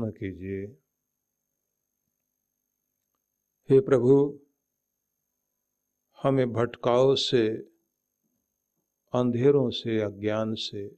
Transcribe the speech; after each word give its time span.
प्रार्थना 0.00 0.10
कीजिए। 0.10 0.66
हे 3.70 3.80
प्रभु, 3.80 4.40
हमें 6.22 6.52
भटकाव 6.52 7.14
से, 7.14 7.56
अंधेरों 9.14 9.70
से, 9.70 10.02
अज्ञान 10.02 10.54
से, 10.54 10.88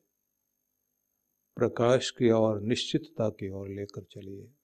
प्रकाश 1.56 2.10
की 2.10 2.30
ओर, 2.30 2.60
निश्चितता 2.60 3.30
की 3.30 3.50
ओर 3.50 3.68
लेकर 3.68 4.04
चलिए। 4.04 4.54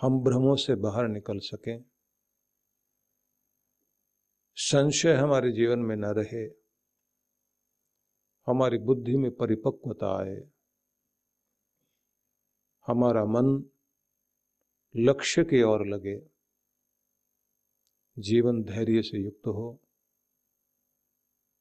हम 0.00 0.20
भ्रमों 0.20 0.56
से 0.56 0.74
बाहर 0.74 1.08
निकल 1.08 1.38
सकें। 1.38 1.84
संशय 4.56 5.14
हमारे 5.14 5.52
जीवन 5.52 5.78
में 5.78 5.96
न 5.96 6.04
रहे। 6.04 6.44
हमारी 8.46 8.78
बुद्धि 8.78 9.16
में 9.16 9.30
परिपक्वता 9.30 10.20
आए। 10.20 10.53
हमारा 12.86 13.24
मन 13.24 13.64
लक्ष्य 14.96 15.44
की 15.44 15.62
ओर 15.62 15.86
लगे। 15.86 16.22
जीवन 18.18 18.62
धैर्य 18.62 19.02
से 19.02 19.18
युक्त 19.18 19.46
हो। 19.46 19.80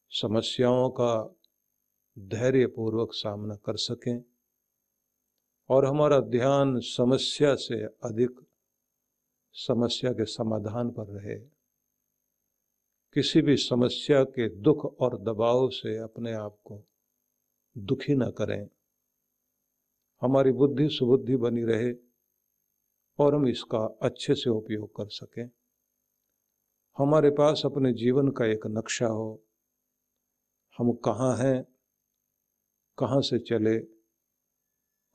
समस्याओं 0.09 0.89
का 0.89 1.35
धैर्य 2.19 2.67
पूर्वक 2.67 3.13
सामना 3.13 3.55
कर 3.55 3.77
सकें 3.77 4.23
और 5.69 5.85
हमारा 5.85 6.19
ध्यान 6.19 6.79
समस्या 6.79 7.55
से 7.55 7.83
अधिक 7.83 8.39
समस्या 9.53 10.11
के 10.11 10.25
समाधान 10.25 10.91
पर 10.91 11.03
रहे। 11.03 11.39
किसी 13.13 13.41
भी 13.41 13.57
समस्या 13.57 14.23
के 14.23 14.49
दुख 14.49 14.97
और 14.99 15.17
दबाव 15.17 15.69
से 15.69 15.97
अपने 15.97 16.33
आप 16.33 16.57
को 16.63 16.81
दुखी 17.77 18.15
न 18.15 18.31
करें। 18.31 18.69
हमारी 20.23 20.51
बुद्धि 20.51 20.89
सुबुद्धि 20.89 21.35
बनी 21.35 21.63
रहे 21.63 21.93
और 23.19 23.35
हम 23.35 23.47
इसका 23.47 23.99
अच्छे 24.01 24.35
से 24.35 24.49
उपयोग 24.49 24.95
कर 24.95 25.07
सकें। 25.07 25.49
हमारे 26.97 27.29
पास 27.29 27.61
अपने 27.65 27.93
जीवन 27.93 28.27
का 28.27 28.45
एक 28.45 28.67
नक्शा 28.67 29.05
हो। 29.05 29.43
हम 30.77 30.93
कहाँ 30.93 31.37
हैं, 31.37 31.63
कहाँ 32.97 33.21
से 33.21 33.39
चले 33.39 33.79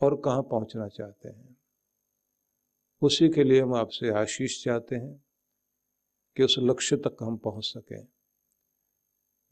और 0.00 0.22
कहाँ 0.24 0.42
पहुँचना 0.42 0.88
चाहते 0.88 1.28
हैं। 1.28 1.56
उसी 3.02 3.28
के 3.28 3.44
लिए 3.44 3.60
हम 3.60 3.74
आपसे 3.74 4.10
आशीष 4.10 4.64
चाहते 4.64 4.96
हैं 4.96 5.24
कि 6.36 6.42
उस 6.42 6.56
लक्ष्य 6.58 6.96
तक 6.96 7.16
हम 7.22 7.36
पहुँच 7.36 7.64
सकें। 7.64 8.08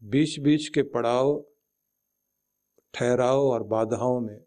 बीच 0.04 0.40
बीच 0.40 0.68
के 0.68 0.82
पड़ाव, 0.82 1.46
ठहराव 2.94 3.40
और 3.40 3.62
बाधाओं 3.62 4.20
में 4.20 4.45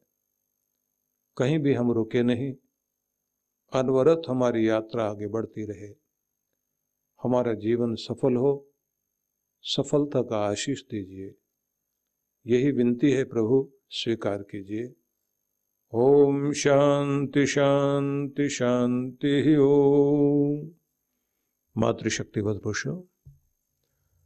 कहीं 1.38 1.60
भी 1.60 1.74
हम 1.74 1.92
रुके 1.92 2.24
नहीं। 2.24 2.56
अनवरत 3.74 4.22
हमारी 4.30 4.70
यात्रा 4.70 5.10
आगे 5.10 5.28
बढ़ती 5.28 5.66
रहे। 5.66 5.96
हमारा 7.24 7.54
जीवन 7.54 7.96
सफल 7.96 8.36
हो। 8.36 8.70
सफलता 9.62 10.22
का 10.22 10.38
आशीष 10.38 10.82
दीजिए। 10.82 11.36
यही 12.48 12.72
विनती 12.72 13.12
है 13.12 13.24
प्रभु, 13.24 13.72
स्वीकार 13.90 14.44
कीजिए। 14.44 14.96
ओम 15.94 16.52
शांति 16.52 17.48
शांति 17.48 18.50
शांति 18.50 19.56
ओम। 19.56 20.72
मातृशक्ति 21.78 22.42
पुरुषों, 22.42 23.02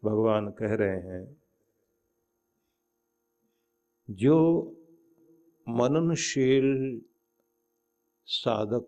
भगवान 0.05 0.49
कह 0.49 0.67
रहे 0.75 0.89
हैं, 0.89 1.41
जो 4.09 4.73
मननशील 5.69 7.01
साधक, 8.25 8.87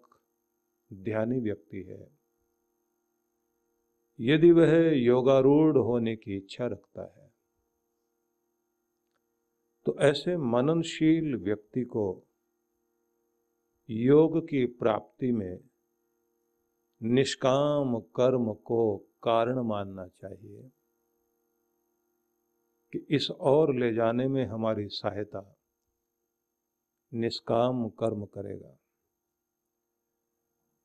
ध्यानी 0.93 1.39
व्यक्ति 1.39 1.77
है 1.77 2.18
यदि 4.19 4.51
वह 4.51 4.97
योगारूढ़ 4.97 5.77
होने 5.77 6.15
की 6.15 6.37
इच्छा 6.37 6.67
रखता 6.67 7.01
है 7.01 7.31
तो 9.85 9.95
ऐसे 9.99 10.37
मननशील 10.37 11.35
व्यक्ति 11.35 11.83
को 11.83 12.23
योग 13.89 14.49
की 14.49 14.65
प्राप्ति 14.65 15.31
में 15.31 15.59
निष्काम 17.03 17.99
कर्म 17.99 18.53
को 18.53 18.97
कारण 18.97 19.59
मानना 19.59 20.07
चाहिए 20.07 20.71
कि 22.93 23.05
इस 23.09 23.31
और 23.31 23.75
ले 23.75 23.93
जाने 23.93 24.27
में 24.27 24.45
हमारी 24.45 24.87
सहायता 24.87 25.55
निष्काम 27.13 27.89
कर्म 27.89 28.25
करेगा। 28.25 28.77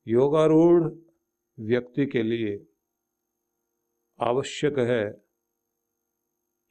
योगारूढ़ 0.07 0.93
व्यक्ति 1.59 2.05
के 2.05 2.23
लिए 2.23 2.67
आवश्यक 4.19 4.77
है 4.79 5.03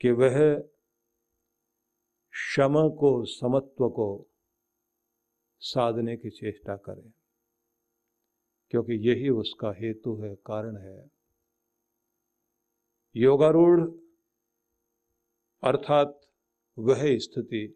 कि 0.00 0.10
वह 0.10 0.36
क्षम 2.34 2.74
को, 2.90 3.24
समत्व 3.24 3.88
को 3.88 4.06
साधने 5.62 6.16
की 6.16 6.30
चेष्टा 6.30 6.76
करें, 6.76 7.10
क्योंकि 8.70 8.92
यही 9.08 9.28
उसका 9.28 9.72
हेतु 9.72 10.14
है, 10.22 10.34
कारण 10.34 10.76
है। 10.76 11.10
योगारूढ़ 13.16 13.80
अर्थात 15.62 16.20
वह 16.78 17.02
स्थिति, 17.18 17.66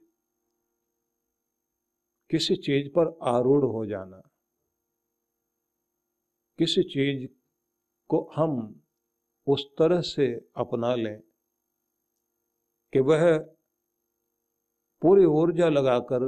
किसी 2.31 2.57
चीज़ 2.57 2.89
पर 2.89 3.19
आरूढ़ 3.29 3.65
हो 3.65 3.87
जाना, 3.87 4.21
किसी 6.59 6.83
चीज़ 6.83 7.31
को 8.11 8.31
हम 8.37 8.85
उस 9.49 9.65
तरह 9.79 10.01
से 10.01 10.27
अपना 10.57 10.95
लें 10.95 11.19
कि 12.93 13.01
वह 13.01 13.39
पूरी 15.03 15.25
ऊर्जा 15.25 15.69
लगाकर 15.69 16.25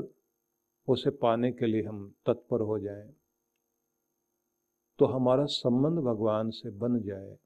उसे 0.88 1.10
पाने 1.22 1.50
के 1.52 1.66
लिए 1.66 1.82
हम 1.82 2.08
तत्पर 2.26 2.60
हो 2.60 2.78
जाएँ 2.78 3.08
तो 4.98 5.06
हमारा 5.06 5.44
संबंध 5.46 5.98
भगवान 6.04 6.50
से 6.50 6.70
बन 6.78 7.00
जाए, 7.02 7.36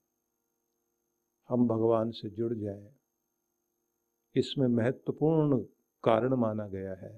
हम 1.48 1.66
भगवान 1.68 2.10
से 2.10 2.30
जुड़ 2.30 2.52
जाएँ। 2.54 2.88
इसमें 4.34 4.66
महत्वपूर्ण 4.68 5.58
कारण 6.04 6.34
माना 6.36 6.66
गया 6.68 6.94
है, 6.94 7.12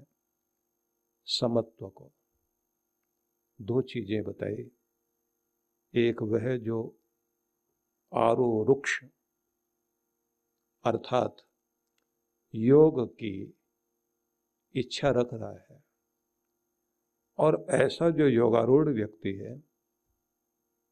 समत्व 1.27 1.87
को। 1.89 2.11
दो 3.59 3.81
चीज़ें 3.83 4.23
बताई, 4.23 4.69
एक 5.93 6.21
वह 6.23 6.55
जो 6.57 6.77
आरोरुक्ष 8.13 9.03
अर्थात 10.83 11.37
योग 12.55 13.13
की 13.13 13.57
इच्छा 14.75 15.09
रख 15.09 15.29
रहा 15.33 15.73
है। 15.73 15.83
और 17.37 17.65
ऐसा 17.69 18.09
जो 18.09 18.27
योगारूढ़ 18.27 18.89
व्यक्ति 18.89 19.33
है, 19.33 19.63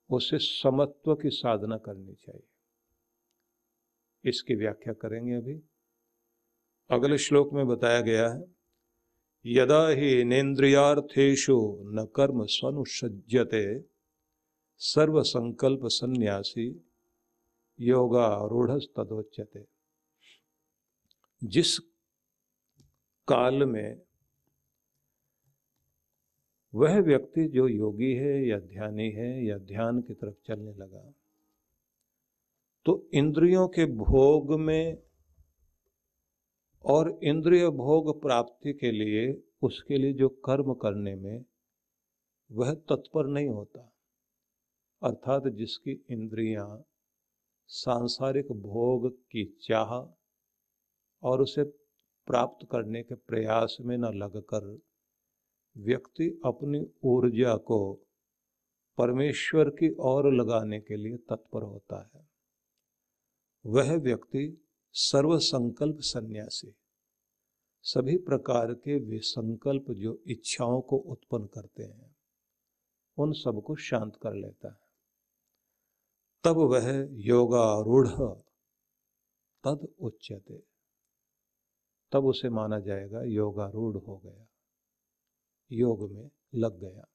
उसे 0.10 0.38
समत्व 0.38 1.16
की 1.16 1.30
साधना 1.30 1.78
करनी 1.78 2.14
चाहिए। 2.14 2.48
इसकी 4.30 4.56
व्याख्या 4.56 4.94
करेंगे 4.94 5.34
अभी। 5.34 5.62
अगले 6.90 7.18
श्लोक 7.18 7.54
में 7.54 7.68
बताया 7.68 8.02
गया 8.02 8.30
है, 8.30 8.56
यदा 9.46 9.88
ही 9.88 10.24
नेन्द्रियार्थेशु 10.24 11.78
न 11.86 12.06
कर्म 12.16 12.46
स्वनुसज्जते 12.46 13.86
सर्व 14.78 15.24
संकल्प 15.24 15.80
संन्यासी 15.84 16.92
योगा 17.80 18.48
रूढ़ 18.48 18.72
तदोच्यते 18.72 19.66
जिस 21.44 21.80
काल 23.28 23.66
में 23.66 24.02
वह 26.74 27.00
व्यक्ति 27.00 27.48
जो 27.48 27.68
योगी 27.68 28.14
है 28.14 28.48
या 28.48 28.60
ध्यानी 28.60 29.12
है 29.12 29.46
या 29.46 29.58
ध्यान 29.58 30.02
की 30.02 30.14
तरफ़ 30.14 30.36
चलने 30.48 30.74
लगा 30.74 31.14
तो 32.86 33.10
इंद्रियों 33.14 33.68
के 33.68 33.86
भोग 33.86 34.60
में 34.60 34.98
और 36.86 37.20
इंद्रिय 37.24 37.70
भोग 37.70 38.22
प्राप्ति 38.22 38.74
के 38.74 38.92
लिए, 38.92 39.44
उसके 39.62 39.98
लिए 39.98 40.14
जो 40.14 40.30
कर्म 40.30 40.74
करने 40.74 41.16
में 41.16 41.46
वह 42.52 42.74
तत्पर 42.74 43.28
नहीं 43.28 43.48
होता। 43.48 43.92
अर्थात 45.04 45.48
जिसकी 45.48 46.06
इंद्रियाँ 46.10 46.86
सांसारिक 47.68 48.52
भोग 48.52 49.10
की 49.10 49.58
चाह 49.62 49.94
और 51.24 51.42
उसे 51.42 51.64
प्राप्त 52.28 52.68
करने 52.72 53.04
के 53.04 53.16
प्रयास 53.16 53.78
में 53.82 53.98
न 53.98 54.06
लगकर 54.06 54.80
व्यक्ति 55.78 56.42
अपनी 56.46 56.86
ऊर्जा 57.04 57.56
को 57.58 57.94
परमेश्वर 58.98 59.70
की 59.70 59.96
ओर 60.00 60.34
लगाने 60.34 60.80
के 60.80 60.96
लिए 60.96 61.18
तत्पर 61.18 61.64
होता 61.64 62.10
है। 62.16 62.30
वह 63.66 63.96
व्यक्ति 63.96 64.68
सर्व 64.92 65.38
संकल्प 65.40 65.98
सन्यासी, 66.00 66.76
सभी 67.84 68.18
प्रकार 68.18 68.74
के 68.74 69.00
वे 69.00 69.20
संकल्प 69.20 69.92
जो 69.92 70.22
इच्छाओं 70.28 70.82
को 70.82 70.98
उत्पन्न 70.98 71.46
करते 71.46 71.84
हैं, 71.84 72.16
उन 73.18 73.34
सबको 73.34 73.76
शांत 73.76 74.16
कर 74.16 74.34
लेता 74.34 74.70
है। 74.70 74.85
तब 76.46 76.58
वह 76.58 77.08
योगारूढ़ 77.12 78.08
तद 79.64 79.88
उच्चते 80.00 80.64
तब 82.12 82.26
उसे 82.26 82.50
माना 82.50 82.80
जाएगा 82.80 83.22
योगारूढ़ 83.24 83.98
हो 83.98 84.18
गया। 84.18 84.48
योग 85.72 86.12
में 86.12 86.32
लग 86.56 86.80
गया। 86.80 87.06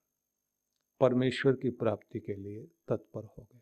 परमेश्वर 1.00 1.52
की 1.52 1.70
प्राप्ति 1.70 2.20
के 2.20 2.34
लिए 2.34 2.64
तत्पर 2.64 3.24
हो 3.24 3.42
गया। 3.42 3.60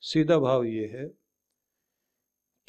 सीधा 0.00 0.38
भाव 0.38 0.64
ये 0.64 0.86
है 0.86 1.19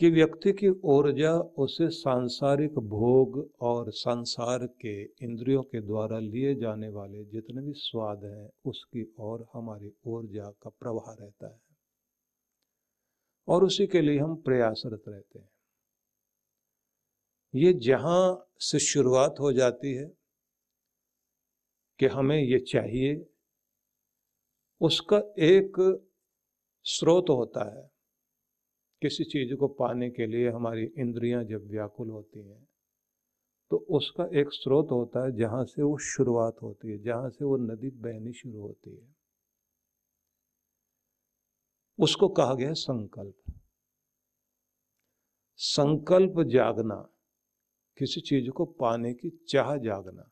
कि 0.02 0.10
व्यक्ति 0.10 0.52
की 0.52 0.70
ऊर्जा 0.70 1.40
उसे 1.40 1.90
सांसारिक 1.90 2.74
भोग 2.74 3.52
और 3.62 3.92
संसार 3.92 4.68
के 4.68 5.04
इंद्रियों 5.04 5.64
के 5.64 5.82
द्वारा 5.82 6.20
लिए 6.20 6.56
जाने 6.56 6.90
वाले 6.90 7.24
जितने 7.24 7.62
भी 7.62 7.74
स्वाद 7.74 8.26
हैं, 8.26 8.50
उसकी 8.66 9.16
ओर 9.20 9.48
हमारी 9.54 9.94
ऊर्जा 10.06 10.52
का 10.52 10.70
प्रवाह 10.70 11.14
रहता 11.14 11.48
है। 11.48 11.62
और 13.48 13.64
उसी 13.64 13.88
के 13.88 14.02
लिए 14.02 14.20
हम 14.20 14.36
प्रयासरत 14.36 15.04
रहते 15.08 15.40
हैं। 15.40 15.50
ये 17.56 17.74
जहाँ 17.74 18.48
से 18.60 18.80
शुरुआत 18.80 19.36
हो 19.40 19.54
जाती 19.54 19.94
है 19.94 20.12
कि 22.00 22.06
हमें 22.06 22.44
ये 22.44 22.60
चाहिए, 22.60 23.26
उसका 24.82 25.18
एक 25.40 26.04
स्रोत 26.84 27.26
होता 27.30 27.80
है। 27.80 27.91
किसी 29.02 29.24
चीज़ 29.24 29.56
को 29.56 29.68
पाने 29.68 30.10
के 30.10 30.28
लिए 30.28 30.50
हमारी 30.50 30.84
इंद्रियाँ 30.98 31.44
जब 31.44 31.68
व्याकुल 31.68 32.10
होती 32.10 32.48
हैं 32.48 32.68
तो 33.72 33.78
उसका 33.78 34.40
एक 34.40 34.48
स्रोत 34.52 34.88
होता 34.92 35.26
है 35.26 35.32
जहाँ 35.32 35.66
से 35.66 35.82
वो 35.84 35.98
शुरुआत 35.98 36.56
होती 36.62 36.92
है, 36.92 36.98
जहाँ 36.98 37.30
से 37.30 37.46
वो 37.46 37.58
नदी 37.58 37.90
बहनी 37.90 38.34
शुरू 38.34 38.62
होती 38.62 38.96
है। 38.96 39.16
उसको 42.00 42.28
कहा 42.30 42.54
गया 42.54 42.74
संकल्प। 42.74 43.54
संकल्प 45.56 46.42
जागना, 46.48 46.96
किसी 47.98 48.22
चीज़ 48.22 48.50
को 48.50 48.66
पाने 48.66 49.14
की 49.14 49.30
चाह 49.50 49.78
जागना, 49.78 50.32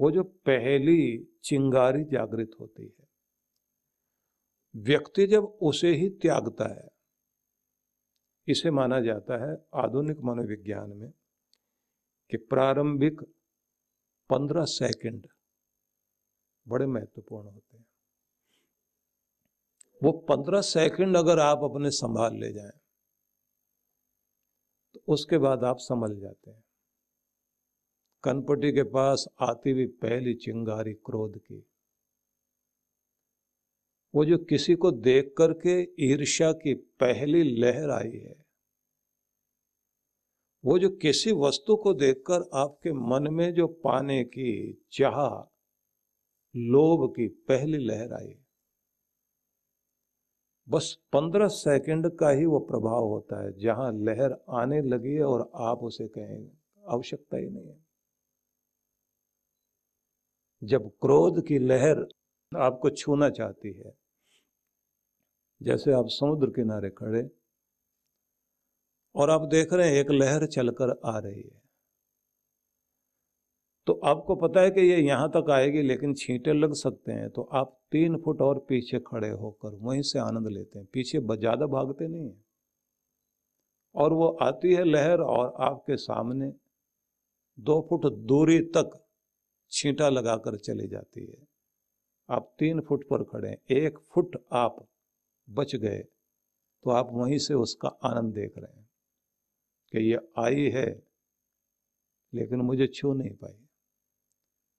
वो 0.00 0.10
जो 0.10 0.22
पहली 0.22 1.24
चिंगारी 1.44 2.04
जागृत 2.04 2.50
होती 2.60 2.82
है। 2.82 3.08
व्यक्ति 4.74 5.26
जब 5.26 5.44
उसे 5.44 5.94
ही 5.94 6.08
त्यागता 6.08 6.74
है 6.74 6.88
इसे 8.48 8.70
माना 8.70 9.00
जाता 9.00 9.36
है 9.44 9.56
आधुनिक 9.74 10.20
मनोविज्ञान 10.20 10.90
में 10.90 11.10
कि 12.30 12.36
प्रारंभिक 12.36 13.20
पंद्रह 14.30 14.64
सेकंड 14.64 15.26
बड़े 16.68 16.86
महत्वपूर्ण 16.86 17.48
होते 17.48 17.76
हैं। 17.76 17.86
वो 20.02 20.12
पंद्रह 20.12 20.60
सेकंड 20.60 21.16
अगर 21.16 21.38
आप 21.38 21.58
अपने 21.64 21.90
संभाल 21.90 22.36
ले 22.36 22.52
जाएँ 22.52 22.78
तो 24.94 25.02
उसके 25.06 25.38
बाद 25.38 25.64
आप 25.64 25.76
संभल 25.78 26.20
जाते 26.20 26.50
हैं। 26.50 26.64
कनपटी 28.24 28.72
के 28.72 28.82
पास 28.82 29.28
आती 29.40 29.70
हुई 29.70 29.86
पहली 29.86 30.34
चिंगारी 30.34 30.92
क्रोध 30.94 31.38
की। 31.38 31.66
वो 34.14 34.24
जो 34.24 34.38
किसी 34.38 34.74
को 34.74 34.90
देख 34.92 35.32
करके 35.38 35.80
ईर्ष्या 36.04 36.52
की 36.52 36.74
पहली 37.00 37.42
लहर 37.60 37.90
आई 37.90 38.10
है, 38.10 38.34
वो 40.64 40.78
जो 40.78 40.88
किसी 40.96 41.32
वस्तु 41.32 41.76
को 41.76 41.92
देखकर 41.94 42.48
आपके 42.54 42.92
मन 42.92 43.32
में 43.34 43.52
जो 43.54 43.66
पाने 43.84 44.22
की, 44.24 44.72
चाह, 44.92 45.42
लोभ 46.54 47.10
की 47.10 47.26
पहली 47.48 47.78
लहर 47.78 48.12
आई 48.12 48.34
बस 50.68 50.92
पंद्रह 51.12 51.48
सेकंड 51.48 52.08
का 52.16 52.30
ही 52.30 52.44
वो 52.44 52.58
प्रभाव 52.60 53.04
होता 53.04 53.42
है, 53.44 53.52
जहाँ 53.58 53.92
लहर 53.92 54.36
आने 54.50 54.80
लगी 54.82 55.14
है 55.14 55.22
और 55.22 55.50
आप 55.62 55.78
उसे 55.78 56.06
कहेंगे 56.08 56.50
आवश्यकता 56.84 57.36
ही 57.36 57.48
नहीं 57.50 57.66
है। 57.66 57.80
जब 60.62 60.88
क्रोध 61.02 61.46
की 61.46 61.58
लहर 61.58 62.06
आपको 62.52 62.90
छूना 62.90 63.30
चाहती 63.30 63.72
है 63.72 64.01
जैसे 65.62 65.92
आप 65.92 66.06
समुद्र 66.10 66.50
किनारे 66.50 66.90
खड़े 66.90 67.28
और 69.14 69.30
आप 69.30 69.40
देख 69.48 69.72
रहे 69.72 69.88
हैं 69.88 69.96
एक 69.96 70.10
लहर 70.10 70.46
चलकर 70.46 70.90
आ 71.06 71.18
रही 71.18 71.42
है। 71.42 71.60
तो 73.86 73.92
आपको 74.04 74.34
पता 74.36 74.60
है 74.60 74.70
कि 74.70 74.80
ये 74.80 74.96
यहाँ 74.98 75.28
तक 75.30 75.50
आएगी, 75.50 75.82
लेकिन 75.82 76.14
छींटे 76.14 76.52
लग 76.52 76.74
सकते 76.74 77.12
हैं। 77.12 77.28
तो 77.30 77.42
आप 77.52 77.78
तीन 77.92 78.16
फुट 78.16 78.40
और 78.40 78.58
पीछे 78.68 78.98
खड़े 79.06 79.30
होकर 79.30 79.74
वहीं 79.76 80.02
से 80.02 80.18
आनंद 80.18 80.48
लेते 80.48 80.78
हैं। 80.78 80.86
पीछे 80.92 81.20
ज़्यादा 81.20 81.66
भागते 81.66 82.08
नहीं 82.08 82.28
है। 82.28 82.40
और 83.94 84.12
वो 84.12 84.28
आती 84.42 84.74
है 84.74 84.84
लहर 84.84 85.20
और 85.20 85.54
आपके 85.60 85.96
सामने 85.96 86.52
दो 87.58 87.80
फुट 87.90 88.06
दूरी 88.26 88.60
तक 88.76 88.98
छींटा 89.72 90.08
लगाकर 90.08 90.56
चली 90.58 90.86
जाती 90.88 91.26
है। 91.26 91.46
आप 92.28 92.54
तीन 92.58 92.80
फुट 92.80 93.04
पर 93.08 93.22
खड़े 93.22 93.48
हैं। 93.48 93.56
एक 93.76 93.98
फुट 94.14 94.36
आप 94.52 94.84
बच 95.48 95.74
गए 95.76 95.98
तो 96.84 96.90
आप 96.90 97.08
वहीं 97.12 97.38
से 97.38 97.54
उसका 97.54 97.88
आनंद 98.04 98.34
देख 98.34 98.52
रहे 98.58 98.76
हैं 98.76 98.88
कि 99.92 99.98
ये 100.02 100.18
आई 100.38 100.68
है, 100.70 100.86
लेकिन 102.32 102.60
मुझे 102.60 102.86
छू 102.86 103.12
नहीं 103.14 103.30
पाई। 103.34 103.54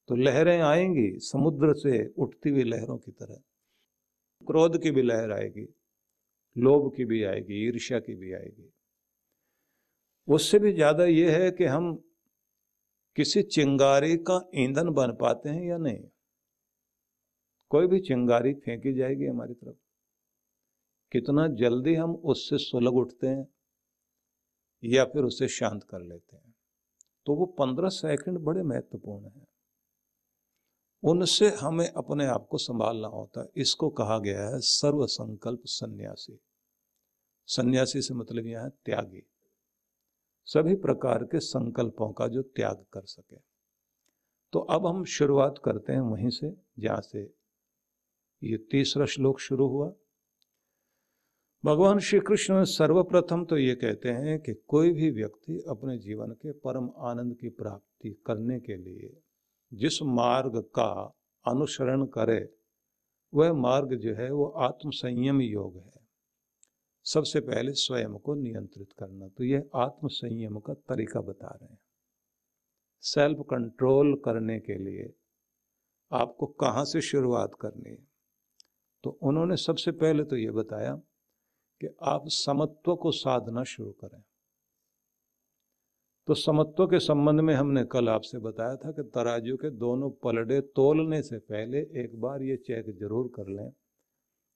तो 0.09 0.15
लहरें 0.15 0.59
आएँगी 0.61 1.09
समुद्र 1.21 1.73
से 1.73 2.05
उठती 2.17 2.49
हुई 2.49 2.63
लहरों 2.63 2.97
की 2.97 3.11
तरह। 3.11 3.41
क्रोध 4.47 4.81
की 4.81 4.91
भी 4.91 5.01
लहर 5.01 5.31
आएगी, 5.31 5.67
लोभ 6.55 6.91
की 6.95 7.05
भी 7.05 7.23
आएगी, 7.23 7.67
ईर्ष्या 7.67 7.99
की 7.99 8.15
भी 8.15 8.33
आएगी। 8.33 8.71
उससे 10.27 10.59
भी 10.59 10.73
ज़्यादा 10.73 11.05
यह 11.05 11.37
है 11.37 11.51
कि 11.51 11.65
हम 11.65 11.95
किसी 13.17 13.41
चिंगारी 13.43 14.15
का 14.17 14.41
ईंधन 14.55 14.89
बन 14.89 15.11
पाते 15.11 15.49
हैं 15.49 15.63
या 15.63 15.77
नहीं। 15.77 16.03
कोई 17.71 17.87
भी 17.87 17.99
चिंगारी 17.99 18.53
फेंकी 18.55 18.93
जाएगी 18.93 19.25
हमारी 19.25 19.53
तरफ़। 19.53 19.75
कितना 21.13 21.47
जल्दी 21.47 21.95
हम 21.95 22.15
उससे 22.15 22.57
सुलग 22.57 22.93
उठते 22.93 23.27
हैं 23.27 23.47
या 24.83 25.05
फिर 25.05 25.23
उसे 25.23 25.47
शांत 25.47 25.83
कर 25.83 26.01
लेते 26.01 26.35
हैं। 26.35 26.55
तो 27.25 27.35
वो 27.35 27.45
पंद्रह 27.45 27.89
सेकंड 27.89 28.39
बड़े 28.39 28.63
महत्वपूर्ण 28.63 29.25
हैं। 29.25 29.47
उनसे 31.03 31.49
हमें 31.49 31.89
अपने 31.89 32.25
आप 32.25 32.47
को 32.49 32.57
संभालना 32.57 33.07
होता 33.07 33.41
है। 33.41 33.49
इसको 33.55 33.89
कहा 33.89 34.19
गया 34.19 34.49
है 34.49 34.59
सर्व 34.59 35.05
संकल्प 35.07 35.61
सन्यासी। 35.65 36.39
सन्यासी 37.47 38.01
से 38.01 38.13
मतलब 38.13 38.45
यह 38.45 38.61
है 38.61 38.69
त्यागी। 38.69 39.29
सभी 40.45 40.75
प्रकार 40.75 41.23
के 41.23 41.39
संकल्पों 41.39 42.13
का 42.13 42.27
जो 42.27 42.41
त्याग 42.41 42.85
कर 42.93 43.01
सके। 43.01 43.37
तो 44.51 44.59
अब 44.59 44.87
हम 44.87 45.05
शुरुआत 45.05 45.61
करते 45.65 45.93
हैं 45.93 45.99
वहीं 45.99 46.29
से। 46.29 46.57
जहाँ 46.79 47.01
से 47.01 47.33
ये 48.43 48.57
तीसरा 48.57 49.05
श्लोक 49.05 49.39
शुरू 49.39 49.67
हुआ। 49.67 49.93
भगवान 51.65 51.99
श्री 51.99 52.19
कृष्ण 52.19 52.63
सर्वप्रथम 52.63 53.45
तो 53.45 53.57
ये 53.57 53.75
कहते 53.75 54.09
हैं 54.09 54.39
कि 54.39 54.53
कोई 54.53 54.93
भी 54.93 55.11
व्यक्ति 55.11 55.63
अपने 55.69 55.97
जीवन 55.97 56.31
के 56.31 56.51
परम 56.51 56.89
आनंद 56.97 57.37
की 57.37 57.49
प्राप्ति 57.49 58.23
करने 58.25 58.59
के 58.59 58.75
लिए 58.75 59.19
जिस 59.73 60.01
मार्ग 60.01 60.59
का 60.59 61.15
अनुसरण 61.47 62.05
करे, 62.05 62.53
वह 63.33 63.53
मार्ग 63.53 63.95
जो 63.95 64.15
है 64.15 64.31
वो 64.31 64.45
आत्मसंयम 64.45 65.41
योग 65.41 65.77
है। 65.77 65.91
सबसे 67.03 67.39
पहले 67.39 67.73
स्वयं 67.73 68.17
को 68.17 68.35
नियंत्रित 68.35 68.91
करना। 68.91 69.27
तो 69.27 69.43
यह 69.43 69.69
आत्मसंयम 69.75 70.59
का 70.59 70.73
तरीका 70.73 71.21
बता 71.21 71.47
रहे 71.47 71.65
हैं। 71.65 71.79
सेल्फ 73.01 73.37
कंट्रोल 73.39 74.21
करने 74.25 74.59
के 74.59 74.75
लिए 74.75 75.13
आपको 76.11 76.45
कहाँ 76.45 76.85
से 76.85 77.01
शुरुआत 77.01 77.51
करनी 77.61 77.89
है? 77.89 78.07
तो 79.03 79.09
उन्होंने 79.09 79.57
सबसे 79.57 79.91
पहले 79.91 80.23
तो 80.23 80.35
ये 80.35 80.51
बताया 80.51 81.01
कि 81.81 81.87
आप 82.03 82.27
समत्व 82.27 82.95
को 82.95 83.11
साधना 83.13 83.63
शुरू 83.65 83.91
करें। 84.01 84.21
तो 86.27 86.33
समत्व 86.33 86.85
के 86.87 86.99
संबंध 86.99 87.39
में 87.39 87.53
हमने 87.53 87.83
कल 87.85 88.09
आपसे 88.09 88.39
बताया 88.39 88.75
था 88.75 88.91
कि 88.91 89.03
तराजू 89.13 89.55
के 89.55 89.69
दोनों 89.69 90.09
पलड़े 90.23 90.59
तोलने 90.75 91.21
से 91.21 91.37
पहले 91.39 91.79
एक 92.03 92.19
बार 92.21 92.41
ये 92.41 92.55
चेक 92.57 92.89
ज़रूर 92.99 93.31
कर 93.35 93.49
लें 93.49 93.69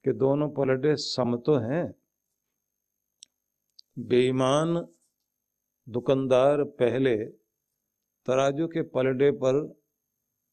कि 0.06 0.14
दोनों 0.16 0.50
पलड़े 0.50 0.96
समतो 0.98 1.58
हैं। 1.62 1.86
बेईमान 4.00 4.76
दुकानदार 5.88 6.64
पहले 6.80 7.16
तराजू 8.28 8.68
के 8.68 8.82
पलड़े 8.90 9.32
पर 9.34 9.62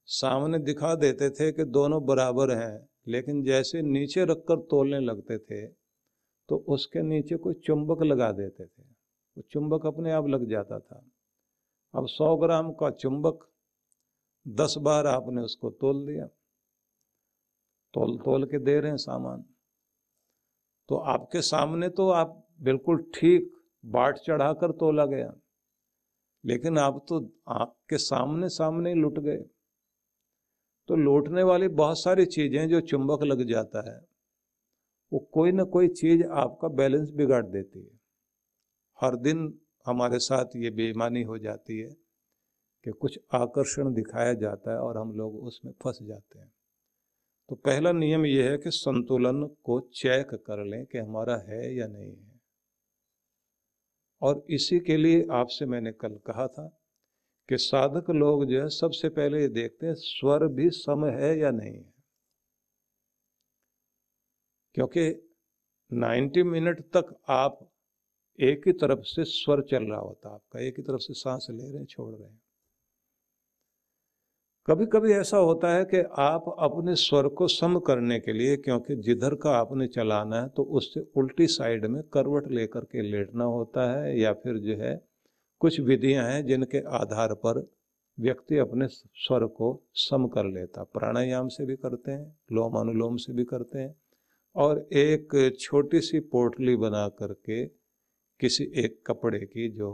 सामने 0.09 0.59
दिखा 0.61 0.95
देते 0.95 1.31
थे 1.31 1.51
कि 1.53 1.65
दोनों 1.67 2.05
बराबर 2.07 2.51
हैं, 2.53 2.89
लेकिन 3.09 3.43
जैसे 3.45 3.83
नीचे 3.83 4.25
रखकर 4.25 4.61
तोलने 4.71 5.01
लगते 5.01 5.39
थे 5.39 5.67
तो 6.49 6.57
उसके 6.57 7.03
नीचे 7.03 7.37
कोई 7.37 7.55
चुंबक 7.55 8.03
लगा 8.03 8.33
देते 8.33 8.67
थे। 8.67 8.83
वो 9.37 9.43
चुंबक 9.51 9.87
अपने 9.87 10.13
आप 10.13 10.27
लग 10.27 10.49
जाता 10.49 10.79
था। 10.79 11.11
अब 11.95 12.07
सौ 12.07 12.37
ग्राम 12.37 12.73
का 12.73 12.91
चुंबक, 12.91 13.49
दस 14.49 14.75
बार 14.79 15.07
आपने 15.07 15.43
उसको 15.43 15.71
तोल 15.71 16.07
दिया। 16.07 16.27
तोल 17.95 18.19
तोल 18.19 18.45
के 18.45 18.59
दे 18.59 18.81
रहे 18.81 18.91
हैं 18.91 18.97
सामान। 18.97 19.45
तो 20.89 20.97
आपके 20.97 21.43
सामने 21.43 21.89
तो 21.89 22.11
आप 22.11 22.49
बिल्कुल 22.61 23.11
ठीक 23.15 23.53
बाट 23.87 24.19
चढ़ाकर 24.19 24.73
तोला 24.73 25.07
गया। 25.07 25.35
लेकिन 26.45 26.79
आप 26.79 27.07
तो 27.09 27.33
आपके 27.49 27.99
सामने 27.99 28.49
सामने 28.49 28.93
ही 28.93 29.01
लुट 29.01 29.19
गए। 29.19 29.45
तो 30.89 30.97
लौटने 30.97 31.43
वाली 31.43 31.69
बहुत 31.69 31.99
सारी 31.99 32.27
चीज़ें 32.27 32.69
जो 32.69 32.81
चुंबक 32.81 33.23
लग 33.23 33.43
जाता 33.43 33.95
है। 33.95 34.14
वो 35.13 35.19
कोई 35.19 35.53
ना 35.53 35.65
कोई 35.65 35.89
चीज़ 35.89 36.23
आपका 36.25 36.69
बैलेंस 36.69 37.11
बिगाड़ 37.11 37.47
देती 37.47 37.81
है। 37.81 38.01
हर 39.01 39.17
दिन 39.17 39.59
हमारे 39.87 40.19
साथ 40.19 40.45
ये 40.57 40.71
बेईमानी 40.71 41.23
हो 41.23 41.39
जाती 41.39 41.79
है 41.79 41.91
कि 42.85 42.91
कुछ 42.91 43.19
आकर्षण 43.35 43.95
दिखाया 43.95 44.35
जाता 44.35 44.73
है 44.73 44.79
और 44.79 44.99
हम 44.99 45.13
लोग 45.13 45.43
उसमें 45.43 45.73
फंस 45.73 45.99
जाते 46.03 46.39
हैं। 46.39 46.53
तो 47.49 47.57
पहला 47.57 47.93
नियम 47.93 48.27
यह 48.27 48.51
है 48.51 48.59
कि 48.59 48.71
संतुलन 48.71 49.47
को 49.65 49.81
चेक 49.81 50.35
कर 50.35 50.65
लें 50.65 50.87
कि 50.87 50.99
हमारा 50.99 51.37
है 51.37 51.77
या 51.77 51.87
नहीं 51.87 52.17
है। 52.17 52.41
और 54.23 54.47
इसी 54.51 54.81
के 54.81 54.97
लिए 54.97 55.27
आपसे 55.31 55.67
मैंने 55.67 55.93
कल 55.93 56.15
कहा 56.27 56.47
था 56.47 56.81
कि 57.49 57.57
साधक 57.57 58.11
लोग 58.11 58.45
जो 58.45 58.63
है 58.63 58.69
सबसे 58.69 59.09
पहले 59.09 59.41
ये 59.41 59.49
देखते 59.49 59.87
हैं 59.87 59.95
स्वर 59.95 60.47
भी 60.47 60.71
सम 60.71 61.07
है 61.07 61.39
या 61.39 61.51
नहीं 61.51 61.75
है। 61.75 61.94
क्योंकि 64.75 65.11
90 65.91 66.43
मिनट 66.43 66.81
तक 66.97 67.15
आप 67.31 67.59
एक 68.39 68.67
ही 68.67 68.73
तरफ़ 68.73 69.01
से 69.05 69.25
स्वर 69.25 69.63
चल 69.63 69.85
रहा 69.85 70.01
होता 70.01 70.31
आपका 70.31 70.61
एक 70.61 70.79
ही 70.79 70.83
तरफ़ 70.83 71.01
से 71.01 71.15
सांस 71.15 71.47
ले 71.51 71.63
रहे 71.63 71.79
हैं, 71.79 71.85
छोड़ 71.87 72.13
रहे 72.15 72.29
हैं। 72.29 72.41
कभी 74.69 74.87
कभी 74.87 75.13
ऐसा 75.13 75.37
होता 75.37 75.73
है 75.75 75.85
कि 75.85 76.03
आप 76.19 76.45
अपने 76.59 76.95
स्वर 76.97 77.27
को 77.29 77.47
सम 77.49 77.79
करने 77.79 78.19
के 78.21 78.33
लिए, 78.33 78.57
क्योंकि 78.57 78.97
जिधर 78.97 79.35
का 79.35 79.51
आपने 79.51 79.87
चलाना 79.87 80.41
है 80.43 80.49
तो 80.49 80.63
उससे 80.73 81.01
उल्टी 81.17 81.47
साइड 81.47 81.87
में 81.87 82.03
करवट 82.13 82.51
लेकर 82.51 82.85
के 82.85 83.03
लेटना 83.03 83.45
होता 83.45 83.91
है, 83.93 84.19
या 84.21 84.33
फिर 84.35 84.59
जो 84.59 84.77
है, 84.77 85.01
कुछ 85.61 85.81
विधियाँ 85.81 86.25
हैं 86.29 86.45
जिनके 86.47 86.81
आधार 86.97 87.35
पर 87.37 87.67
व्यक्ति 88.19 88.59
अपने 88.59 88.87
स्वर 88.89 89.45
को 89.47 89.69
सम 90.01 90.27
कर 90.29 90.45
लेता 90.47 90.83
प्राणायाम 90.85 91.49
से 91.49 91.67
भी 91.67 91.77
करते 91.77 92.13
हैं 92.13 92.37
लोम 92.53 92.79
अनुलोम 92.81 93.17
से 93.17 93.33
भी 93.33 93.45
करते 93.45 93.79
हैं। 93.79 93.95
और 94.57 94.79
एक 94.93 95.57
छोटी 95.61 96.01
सी 96.01 96.21
पोटली 96.33 96.77
बना 96.77 97.07
करके 97.09 97.65
किसी 98.41 98.65
एक 98.77 99.01
कपड़े 99.07 99.39
की 99.39 99.69
जो 99.69 99.89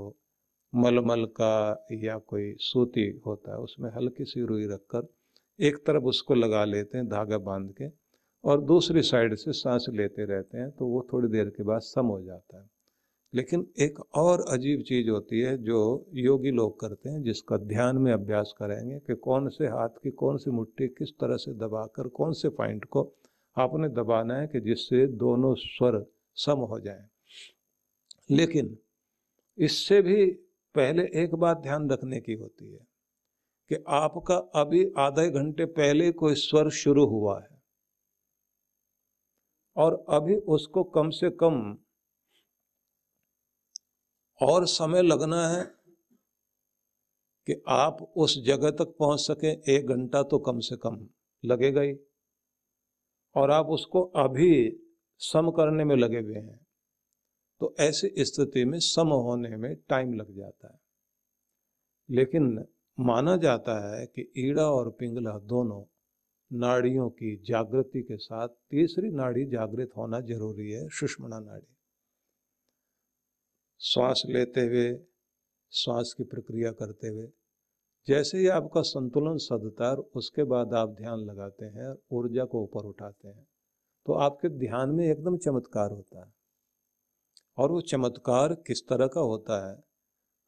मलमल 0.73 1.25
का 1.37 1.87
या 1.93 2.17
कोई 2.19 2.55
सूती 2.61 3.09
होता 3.27 3.53
है, 3.53 3.59
उसमें 3.59 3.91
हल्की 3.91 4.25
सी 4.25 4.45
रुई 4.47 4.67
रखकर 4.67 5.09
एक 5.59 5.77
तरफ़ 5.87 6.05
उसको 6.05 6.35
लगा 6.35 6.65
लेते 6.65 6.99
हैं 6.99 7.07
धागा 7.09 7.39
बाँध 7.39 7.73
के 7.73 7.89
और 8.45 8.61
दूसरी 8.61 9.03
साइड 9.03 9.35
से 9.35 9.53
सांस 9.53 9.87
लेते 9.91 10.25
रहते 10.25 10.59
हैं 10.59 10.71
तो 10.71 10.87
वो 10.87 11.07
थोड़ी 11.13 11.29
देर 11.29 11.49
के 11.49 11.63
बाद 11.63 11.81
सम 11.81 12.07
हो 12.07 12.21
जाता 12.23 12.61
है। 12.61 12.69
लेकिन 13.35 13.67
एक 13.79 13.99
और 14.17 14.45
अजीब 14.49 14.83
चीज़ 14.83 15.11
होती 15.11 15.41
है 15.41 15.57
जो 15.59 15.81
योगी 16.15 16.51
लोग 16.51 16.79
करते 16.81 17.11
हैं, 17.11 17.23
जिसका 17.23 17.57
ध्यान 17.57 17.99
में 17.99 18.13
अभ्यास 18.13 18.55
करेंगे 18.59 18.99
कि 18.99 19.15
कौन 19.15 19.49
से 19.49 19.67
हाथ 19.67 19.89
की 20.03 20.11
कौन 20.11 20.37
सी 20.37 20.51
मुट्ठी 20.51 20.89
किस 20.89 21.11
तरह 21.21 21.37
से 21.37 21.53
दबाकर, 21.55 22.09
कौन 22.09 22.33
से 22.33 22.49
पॉइंट 22.49 22.85
को 22.85 23.03
आपने 23.57 23.89
दबाना 23.89 24.35
है 24.35 24.47
कि 24.47 24.61
जिससे 24.61 25.07
दोनों 25.17 25.55
स्वर 25.55 26.05
सम 26.37 26.59
हो 26.65 26.79
जाएँ। 26.81 27.09
लेकिन 28.31 28.77
इससे 29.59 30.01
भी 30.03 30.25
पहले 30.75 31.03
एक 31.23 31.35
बात 31.35 31.59
ध्यान 31.59 31.91
रखने 31.91 32.21
की 32.21 32.35
होती 32.35 32.73
है 32.73 32.87
कि 33.71 33.85
आपका 33.89 34.37
अभी 34.61 34.85
आधे 34.99 35.29
घंटे 35.31 35.65
पहले 35.73 36.11
कोई 36.13 36.35
स्वर 36.35 36.71
शुरू 36.75 37.07
हुआ 37.07 37.39
है 37.41 37.59
और 39.77 40.05
अभी 40.09 40.37
उसको 40.49 40.85
कम 40.85 41.11
से 41.11 41.31
कम 41.31 41.61
और 44.41 44.67
समय 44.67 45.03
लगना 45.03 45.47
है 45.49 45.63
कि 47.47 47.63
आप 47.69 48.03
उस 48.17 48.39
जगह 48.45 48.71
तक 48.71 48.95
पहुँच 48.99 49.21
सके, 49.21 49.51
एक 49.77 49.87
घंटा 49.87 50.23
तो 50.23 50.39
कम 50.39 50.59
से 50.61 50.77
कम 50.77 50.99
लगेगा 51.45 51.81
ही। 51.81 51.93
और 53.35 53.51
आप 53.51 53.67
उसको 53.67 54.03
अभी 54.03 54.83
सम 55.19 55.51
करने 55.51 55.85
में 55.85 55.97
लगे 55.97 56.21
हुए 56.21 56.39
हैं 56.39 56.67
तो 57.61 57.75
ऐसी 57.81 58.25
स्थिति 58.25 58.65
में 58.65 58.79
सम 58.79 59.09
होने 59.09 59.57
में 59.57 59.77
टाइम 59.77 60.15
लग 60.15 60.37
जाता 60.37 60.73
है। 60.73 60.81
लेकिन 62.11 62.67
माना 63.01 63.37
जाता 63.37 63.75
है 63.91 64.07
कि 64.07 64.33
ईड़ा 64.37 64.67
और 64.67 64.91
पिंगला 64.91 65.39
दोनों 65.39 65.85
नाड़ियों 66.53 67.11
की 67.11 67.37
जागृति 67.37 68.03
के 68.03 68.17
साथ, 68.17 68.49
तीसरी 68.49 69.11
नाड़ी 69.11 69.45
जागृत 69.45 69.91
होना 69.97 70.21
ज़रूरी 70.21 70.71
है, 70.71 70.89
सुषमणा 70.89 71.41
नाड़ी। 71.41 71.77
श्वास 73.81 74.23
लेते 74.27 74.61
हुए, 74.61 75.01
श्वास 75.73 76.15
की 76.19 76.25
प्रक्रिया 76.25 76.73
करते 76.73 77.09
हुए 77.09 77.29
जैसे 78.09 78.39
ही 78.39 78.47
आपका 78.49 78.81
संतुलन 78.83 79.37
सदता 79.37 79.91
है 79.91 79.97
उसके 80.17 80.45
बाद 80.45 80.75
आप 80.75 80.89
ध्यान 80.91 81.19
लगाते 81.21 81.67
हैं 81.67 81.95
ऊर्जा 82.13 82.45
को 82.45 82.63
ऊपर 82.63 82.87
उठाते 82.87 83.29
हैं 83.29 83.47
तो 84.07 84.13
आपके 84.21 84.49
ध्यान 84.49 84.91
में 84.91 85.05
एकदम 85.07 85.37
चमत्कार 85.37 85.91
होता 85.91 86.25
है। 86.25 86.33
और 87.59 87.71
वो 87.73 87.81
चमत्कार 87.81 88.55
किस 88.67 88.83
तरह 88.89 89.07
का 89.07 89.21
होता 89.21 89.59
है? 89.69 89.77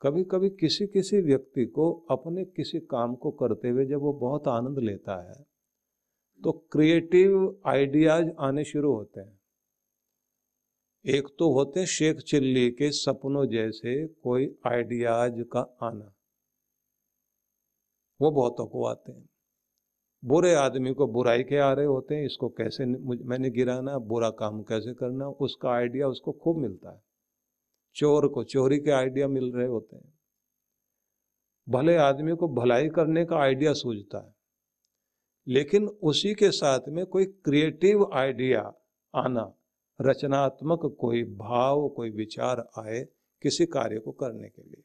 कभी 0.03 0.25
कभी 0.25 0.49
किसी 0.51 0.87
किसी 0.87 1.21
व्यक्ति 1.21 1.65
को 1.67 1.91
अपने 2.11 2.45
किसी 2.47 2.81
काम 2.81 3.15
को 3.15 3.31
करते 3.31 3.69
हुए 3.69 3.85
जब 3.87 4.01
वो 4.01 4.13
बहुत 4.13 4.49
आनंद 4.49 4.79
लेता 4.79 5.21
है 5.23 5.43
तो 6.43 6.53
क्रिएटिव 6.73 7.37
आइडियाज़ 7.67 8.31
आने 8.41 8.65
शुरू 8.65 8.93
होते 8.95 9.21
हैं। 9.21 9.39
एक 11.05 11.29
तो 11.39 11.53
होते 11.53 11.81
हैं 11.81 11.87
शेख 11.89 12.21
चिल्ली 12.21 12.71
के 12.71 12.91
सपनों 12.93 13.47
जैसे 13.47 13.95
कोई 14.07 14.51
आइडियाज़ 14.67 15.43
का 15.43 15.61
आना। 15.83 16.13
वो 18.23 18.31
बहुतों 18.31 18.67
को 18.67 18.85
आते 18.87 19.13
हैं। 19.13 19.29
बुरे 20.23 20.55
आदमी 20.55 20.93
को 20.95 21.07
बुराई 21.09 21.43
के 21.43 21.57
आ 21.59 21.73
रहे 21.73 21.87
होते 21.87 22.15
हैं, 22.15 22.25
इसको 22.25 22.49
कैसे 22.51 22.85
मैंने 22.87 23.51
गिराना, 23.51 23.99
बुरा 24.01 24.31
काम 24.33 24.63
कैसे 24.63 24.93
करना, 24.95 25.29
उसका 25.29 25.71
आइडिया 25.71 26.09
उसको 26.09 26.33
खूब 26.35 26.59
मिलता 26.59 26.91
है। 26.91 27.01
चोर 27.97 28.27
को, 28.29 28.45
चोरी 28.45 28.79
के 28.79 28.91
आइडिया 28.91 29.29
मिल 29.29 29.51
रहे 29.53 29.67
होते 29.67 29.97
हैं। 29.97 30.13
भले 31.67 31.97
आदमी 31.97 32.35
को 32.37 32.49
भलाई 32.51 32.89
करने 32.89 33.25
का 33.25 33.37
आइडिया 33.37 33.73
सूझता 33.73 34.19
है, 34.19 34.35
लेकिन 35.47 35.87
उसी 35.87 36.35
के 36.35 36.51
साथ 36.51 36.89
में 36.89 37.05
कोई 37.07 37.25
क्रिएटिव 37.25 38.09
आइडिया 38.15 38.63
आना, 39.15 39.53
रचनात्मक 40.01 40.87
कोई 41.01 41.23
भाव, 41.25 41.89
कोई 41.89 42.11
विचार 42.13 42.67
आए 42.79 43.05
किसी 43.43 43.67
कार्य 43.69 43.99
को 43.99 44.13
करने 44.13 44.49
के 44.49 44.63
लिए। 44.63 44.83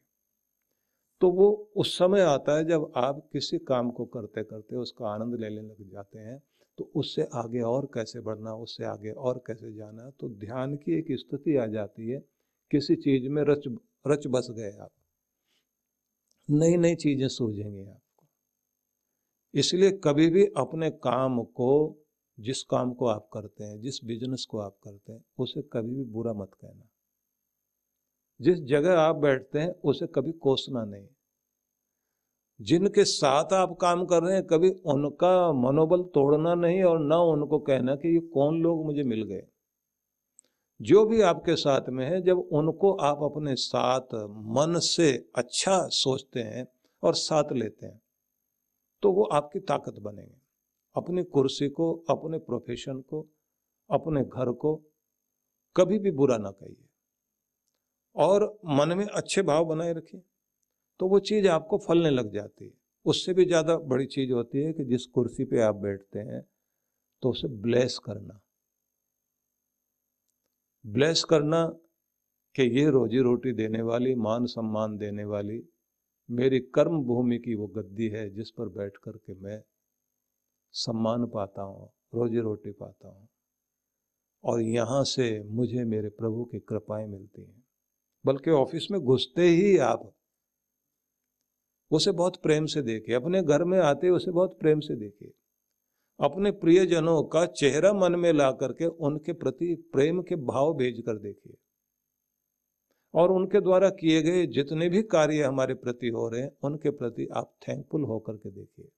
तो 1.22 1.30
वो 1.32 1.72
उस 1.76 1.98
समय 1.98 2.22
आता 2.22 2.58
है 2.58 2.66
जब 2.66 2.92
आप 2.96 3.30
किसी 3.34 3.58
काम 3.60 3.90
को 3.92 4.06
करते 4.06 4.44
करते 4.44 4.76
उसका 4.76 5.08
आनंद 5.10 5.36
लेने 5.36 5.62
लग 5.62 5.90
जाते 5.92 6.20
हैं 6.20 6.42
तो 6.78 6.92
उससे 6.96 7.28
आगे 7.34 7.62
और 7.62 7.86
कैसे 7.94 8.20
बढ़ना, 8.20 8.54
उससे 8.54 8.84
आगे 8.86 9.12
और 9.12 9.44
कैसे 9.48 9.74
जाना 9.74 10.10
तो 10.10 10.30
ध्यान 10.30 10.76
की 10.76 10.98
एक 11.00 11.06
स्थिति 11.12 11.56
आ 11.58 11.66
जाती 11.66 12.10
है, 12.10 12.20
किसी 12.72 12.96
चीज़ 12.96 13.30
में 13.30 13.44
रच 13.44 13.64
रच 14.08 14.28
बस 14.28 14.48
गए 14.52 14.72
आप। 14.72 14.92
नई 16.50 16.78
नई 16.78 16.96
चीज़ें 16.96 17.28
सूझेंगे 17.28 17.82
आपको। 17.82 18.26
इसलिए 19.54 19.92
कभी 20.04 20.30
भी 20.30 20.46
अपने 20.58 20.90
काम 20.90 21.44
को, 21.44 21.98
जिस 22.40 22.64
काम 22.64 22.94
को 22.94 23.08
आप 23.08 23.30
करते 23.34 23.64
हैं, 23.64 23.82
जिस 23.82 24.00
बिज़नेस 24.06 24.46
को 24.50 24.60
आप 24.60 24.78
करते 24.84 25.14
हैं, 25.14 25.24
उसे 25.40 25.62
कभी 25.62 25.96
भी 25.96 26.04
बुरा 26.04 26.34
मत 26.34 26.52
कहना। 26.54 26.87
जिस 28.42 28.60
जगह 28.60 29.00
आप 29.00 29.16
बैठते 29.16 29.60
हैं, 29.60 29.70
उसे 29.70 30.08
कभी 30.08 30.32
कोसना 30.32 30.86
नहीं। 30.86 31.08
जिनके 32.62 33.04
साथ 33.06 33.54
आप 33.54 33.78
काम 33.82 34.06
कर 34.06 34.24
रहे 34.24 34.36
हैं, 34.36 34.46
कभी 34.48 34.70
उनका 34.70 35.54
मनोबल 35.54 36.04
तोड़ना 36.04 36.54
नहीं 36.56 36.84
और 36.84 37.00
ना 37.00 37.18
उनको 37.18 37.60
कहना 37.60 37.96
कि 37.96 38.14
ये 38.14 38.20
कौन 38.20 38.62
लोग 38.62 38.86
मुझे 38.86 39.04
मिल 39.04 39.24
गए। 39.24 39.48
जो 40.82 41.06
भी 41.06 41.22
आपके 41.22 41.56
साथ 41.56 41.90
में 41.90 42.06
है, 42.06 42.22
जब 42.22 42.40
उनको 42.40 42.94
आप 42.94 43.24
अपने 43.24 43.56
साथ, 43.56 44.14
मन 44.40 44.80
से 44.80 45.30
अच्छा 45.36 45.88
सोचते 45.88 46.40
हैं 46.40 46.68
और 47.04 47.14
साथ 47.14 47.52
लेते 47.52 47.86
हैं 47.86 48.02
तो 49.04 49.12
वो 49.12 49.24
आपकी 49.24 49.60
ताकत 49.60 50.00
बनेंगे। 50.00 50.38
अपनी 50.96 51.24
कुर्सी 51.24 51.70
को, 51.70 51.94
अपने 52.10 52.38
प्रोफेशन 52.38 53.00
को, 53.00 53.26
अपने 53.90 54.24
घर 54.24 54.52
को 54.52 54.76
कभी 55.76 56.00
भी 56.00 56.12
बुरा 56.12 56.38
ना 56.38 56.52
कहिए। 56.52 56.87
और 58.18 58.44
मन 58.68 58.98
में 58.98 59.06
अच्छे 59.06 59.42
भाव 59.42 59.66
बनाए 59.66 59.94
रखें 59.94 60.20
तो 61.00 61.08
वो 61.08 61.20
चीज़ 61.22 61.48
आपको 61.48 61.78
फलने 61.78 62.10
लग 62.10 62.32
जाती 62.34 62.66
है। 62.66 62.72
उससे 63.06 63.34
भी 63.34 63.46
ज़्यादा 63.46 63.78
बड़ी 63.86 64.06
चीज़ 64.06 64.32
होती 64.32 64.64
है 64.64 64.72
कि 64.74 64.84
जिस 64.84 65.06
कुर्सी 65.06 65.46
पे 65.46 65.62
आप 65.62 65.76
बैठते 65.76 66.20
हैं 66.20 66.42
तो 67.24 67.30
उसे 67.30 67.48
ब्लेस 67.62 67.98
करना। 67.98 68.40
ब्लेस 70.86 71.24
करना 71.24 71.66
कि 72.56 72.64
ये 72.80 72.90
रोजी 72.90 73.22
रोटी 73.22 73.52
देने 73.54 73.82
वाली, 73.82 74.16
मान 74.16 74.46
सम्मान 74.46 74.98
देने 74.98 75.26
वाली, 75.26 75.62
मेरी 76.30 76.60
कर्म 76.76 77.02
भूमि 77.04 77.38
की 77.38 77.56
वो 77.56 77.68
गद्दी 77.68 78.08
है 78.08 78.30
जिस 78.30 78.52
पर 78.52 78.70
बैठ 78.70 78.98
कर 78.98 79.18
के 79.18 79.34
मैं 79.34 79.62
सम्मान 80.74 81.26
पाता 81.26 81.62
हूँ, 81.62 81.90
रोजी 82.14 82.40
रोटी 82.40 82.72
पाता 82.72 83.08
हूँ। 83.08 83.28
और 84.44 84.62
यहाँ 84.62 85.04
से 85.04 85.28
मुझे 85.52 85.84
मेरे 85.86 86.10
प्रभु 86.10 86.46
की 86.46 86.60
कृपाएँ 86.60 87.08
मिलती 87.08 87.42
हैं। 87.42 87.64
बल्कि 88.28 88.52
ऑफ़िस 88.52 88.92
में 88.92 89.02
घुसते 89.02 89.42
ही 89.42 89.78
आप 89.78 90.14
उसे 91.92 92.12
बहुत 92.12 92.42
प्रेम 92.42 92.66
से 92.66 92.82
देखिए, 92.82 93.16
अपने 93.16 93.42
घर 93.44 93.64
में 93.64 93.80
आते 93.80 94.10
उसे 94.10 94.32
बहुत 94.32 94.60
प्रेम 94.60 94.80
से 94.80 94.96
देखिए। 94.96 95.32
अपने 96.20 96.52
प्रियजनों 96.52 97.24
का 97.24 97.46
चेहरा 97.46 97.94
मन 97.94 98.16
में 98.16 98.34
ला 98.34 98.52
करके 98.52 98.86
उनके 98.86 99.34
प्रति 99.34 99.90
प्रेम 99.94 100.22
के 100.22 100.36
भाव 100.36 100.74
भेज 100.74 101.04
कर 101.06 101.18
देखिए। 101.18 101.54
और 103.14 103.32
उनके 103.32 103.62
द्वारा 103.62 103.90
किए 103.90 104.22
गए 104.22 104.46
जितने 104.48 104.90
भी 104.90 105.04
कार्य 105.04 105.44
हमारे 105.44 105.74
प्रति 105.74 106.08
हो 106.08 106.30
रहे 106.30 106.42
हैं, 106.42 106.52
उनके 106.64 106.90
प्रति 106.90 107.28
आप 107.34 107.54
थैंकफुल 107.68 108.04
होकर 108.04 108.34
के 108.34 108.50
देखिए। 108.52 108.90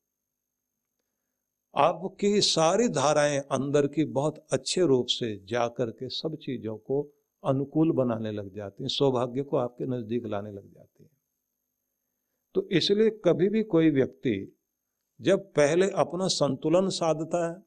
आपकी 1.76 2.42
सारी 2.42 2.88
धाराएँ 2.88 3.40
अंदर 3.40 3.88
की 3.88 4.06
बहुत 4.06 4.46
अच्छे 4.52 4.82
रूप 4.82 5.06
से 5.08 5.46
जाकर 5.46 5.92
के 5.92 6.10
सब 6.10 6.36
चीज़ों 6.36 6.78
को 6.78 7.19
अनुकूल 7.44 7.92
बनाने 7.92 8.32
लग 8.32 8.54
जाते 8.54 8.84
हैं, 8.84 8.90
सौभाग्य 8.90 9.44
को 9.44 9.58
आपके 9.58 9.86
नज़दीक 9.86 10.26
लाने 10.26 10.52
लग 10.52 10.74
जाते 10.74 11.04
हैं। 11.04 11.12
तो 12.56 12.68
इसलिए 12.70 13.10
कभी 13.26 13.50
भी 13.50 13.64
कोई 13.64 13.90
व्यक्ति 13.90 14.58
जब 15.20 15.40
पहले 15.54 15.90
अपना 15.92 16.28
संतुलन 16.28 16.90
साधता 16.90 17.48
है, 17.50 17.64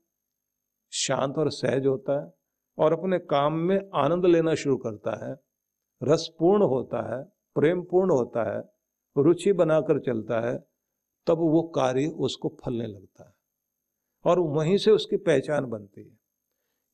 शांत 0.92 1.38
और 1.38 1.50
सहज 1.50 1.86
होता 1.86 2.20
है 2.20 2.32
और 2.78 2.92
अपने 2.92 3.18
काम 3.18 3.52
में 3.52 3.78
आनंद 3.94 4.26
लेना 4.26 4.54
शुरू 4.54 4.76
करता 4.76 5.14
है, 5.26 5.36
रसपूर्ण 6.00 6.62
होता 6.62 7.02
है 7.14 7.22
प्रेम 7.54 7.82
पूर्ण 7.82 8.10
होता 8.10 8.42
है, 8.52 8.62
रुचि 9.16 9.52
बनाकर 9.52 9.98
चलता 9.98 10.40
है, 10.40 10.56
तब 11.26 11.38
वो 11.38 11.62
कार्य 11.62 12.06
उसको 12.06 12.48
फलने 12.64 12.86
लगता 12.86 13.24
है 13.24 13.34
और 14.24 14.40
वहीं 14.40 14.76
से 14.76 14.90
उसकी 14.90 15.16
पहचान 15.16 15.64
बनती 15.64 16.00
है। 16.00 16.21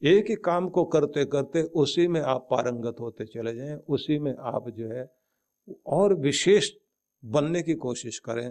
एक 0.03 0.29
ही 0.31 0.35
काम 0.37 0.69
को 0.69 0.85
करते 0.85 1.25
करते 1.25 1.63
उसी 1.75 2.07
में 2.09 2.21
आप 2.21 2.47
पारंगत 2.51 2.97
होते 3.01 3.25
चले 3.27 3.55
जाएँ, 3.55 3.77
उसी 3.89 4.19
में 4.19 4.35
आप 4.39 4.69
जो 4.71 4.89
है 4.89 5.07
और 5.87 6.15
विशेष 6.15 6.71
बनने 7.25 7.63
की 7.63 7.75
कोशिश 7.75 8.19
करें 8.19 8.51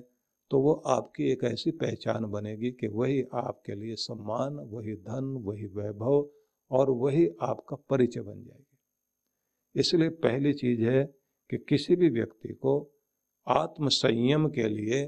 तो 0.52 0.60
वो 0.60 0.74
आपकी 0.88 1.32
एक 1.32 1.44
ऐसी 1.44 1.72
पहचान 1.72 2.26
बनेगी 2.26 2.72
कि 2.72 2.88
वही 2.88 3.22
आपके 3.34 3.76
लिए 3.76 3.96
सम्मान, 3.96 4.54
वही 4.54 4.96
धन, 4.96 5.34
वही 5.46 5.66
वैभव 5.66 6.30
और 6.72 6.90
वही 6.92 7.28
आपका 7.42 7.76
परिचय 7.90 8.22
बन 8.22 8.44
जाएगी। 8.44 9.80
इसलिए 9.80 10.10
पहली 10.10 10.54
चीज़ 10.54 10.82
है 10.82 11.04
कि 11.50 11.58
किसी 11.70 11.96
भी 11.96 12.10
व्यक्ति 12.10 12.54
को 12.54 12.74
आत्म 13.48 13.88
संयम 13.88 14.48
के 14.48 14.68
लिए, 14.68 15.06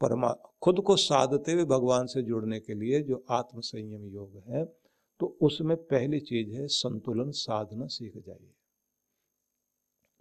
परमा, 0.00 0.32
खुद 0.62 0.80
को 0.80 0.96
साधते 0.96 1.52
हुए 1.52 1.64
भगवान 1.64 2.06
से 2.06 2.22
जुड़ने 2.22 2.60
के 2.60 2.74
लिए 2.74 3.02
जो 3.02 3.24
आत्म 3.30 3.60
संयम 3.60 4.06
योग 4.06 4.42
है 4.48 4.64
तो 5.20 5.26
उसमें 5.42 5.76
पहली 5.76 6.20
चीज़ 6.20 6.50
है 6.50 6.66
संतुलन 6.66 7.30
साधना 7.30 7.86
सीख 7.86 8.12
जाइए। 8.16 8.54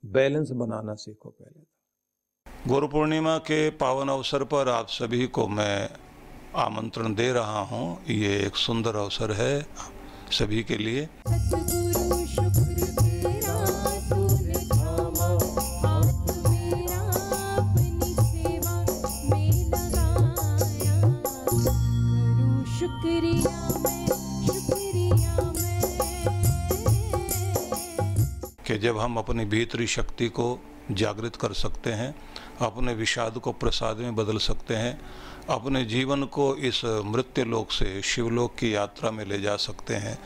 बैलेंस 0.03 0.51
बनाना 0.51 0.93
सीखो 0.95 1.29
पहले 1.29 1.59
तो। 1.61 2.73
गुरु 2.73 2.87
पूर्णिमा 2.87 3.37
के 3.37 3.69
पावन 3.69 4.09
अवसर 4.09 4.43
पर 4.43 4.69
आप 4.69 4.87
सभी 4.87 5.27
को 5.27 5.47
मैं 5.47 5.89
आमंत्रण 6.55 7.15
दे 7.15 7.31
रहा 7.33 7.59
हूँ। 7.61 8.03
ये 8.05 8.37
एक 8.45 8.55
सुंदर 8.55 8.95
अवसर 8.95 9.31
है 9.31 9.65
सभी 10.31 10.63
के 10.63 10.77
लिए। 10.77 11.07
जब 28.87 28.97
हम 28.99 29.17
अपनी 29.17 29.43
भीतरी 29.45 29.85
शक्ति 29.87 30.27
को 30.29 30.47
जागृत 30.91 31.35
कर 31.35 31.53
सकते 31.53 31.91
हैं, 31.91 32.13
अपने 32.61 32.93
विषाद 32.93 33.37
को 33.37 33.51
प्रसाद 33.53 33.97
में 33.97 34.15
बदल 34.15 34.37
सकते 34.39 34.75
हैं, 34.75 34.93
अपने 35.49 35.83
जीवन 35.85 36.23
को 36.25 36.45
इस 36.69 36.79
मृत्यु 37.05 37.45
लोक 37.45 37.71
से 37.71 38.01
शिवलोक 38.01 38.55
की 38.55 38.73
यात्रा 38.75 39.11
में 39.11 39.23
ले 39.25 39.39
जा 39.41 39.55
सकते 39.57 39.95
हैं, 39.95 40.17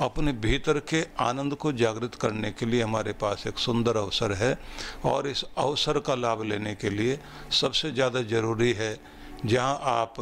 अपने 0.00 0.32
भीतर 0.42 0.78
के 0.90 1.04
आनंद 1.20 1.54
को 1.54 1.72
जागृत 1.74 2.14
करने 2.14 2.50
के 2.50 2.66
लिए 2.66 2.82
हमारे 2.82 3.12
पास 3.12 3.46
एक 3.46 3.58
सुंदर 3.58 3.96
अवसर 3.96 4.32
है 4.32 4.52
और 5.04 5.28
इस 5.28 5.44
अवसर 5.58 5.98
का 6.00 6.14
लाभ 6.14 6.42
लेने 6.42 6.74
के 6.74 6.90
लिए 6.90 7.18
सबसे 7.60 7.90
ज़्यादा 7.92 8.22
ज़रूरी 8.24 8.72
है, 8.72 8.98
जहाँ 9.46 9.78
आप 9.82 10.14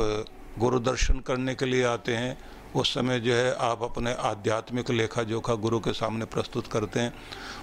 गुरु 0.58 0.78
दर्शन 0.82 1.20
करने 1.20 1.54
के 1.54 1.66
लिए 1.66 1.84
आते 1.86 2.16
हैं 2.16 2.36
उस 2.76 2.94
समय 2.94 3.20
जो 3.20 3.34
है 3.34 3.54
आप 3.54 3.82
अपने 3.82 4.14
आध्यात्मिक 4.14 4.90
लेखा 4.90 5.22
जोखा 5.22 5.54
गुरु 5.54 5.80
के 5.80 5.92
सामने 5.92 6.24
प्रस्तुत 6.24 6.66
करते 6.66 7.00
हैं। 7.00 7.14